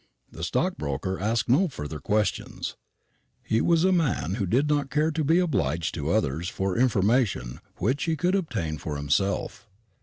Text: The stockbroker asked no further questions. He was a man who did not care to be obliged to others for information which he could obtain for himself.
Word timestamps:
The 0.31 0.41
stockbroker 0.43 1.19
asked 1.19 1.47
no 1.47 1.67
further 1.67 1.99
questions. 1.99 2.75
He 3.43 3.61
was 3.61 3.83
a 3.83 3.91
man 3.91 4.33
who 4.41 4.47
did 4.47 4.67
not 4.67 4.89
care 4.89 5.11
to 5.11 5.23
be 5.23 5.37
obliged 5.37 5.93
to 5.93 6.09
others 6.09 6.49
for 6.49 6.75
information 6.75 7.59
which 7.75 8.05
he 8.05 8.15
could 8.15 8.33
obtain 8.33 8.79
for 8.79 8.97
himself. 8.97 9.69